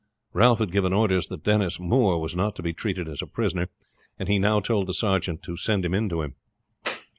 [0.33, 3.67] Ralph had given orders that Denis Moore was not to be treated as a prisoner;
[4.17, 6.33] and he now told the sergeant to send him in to him.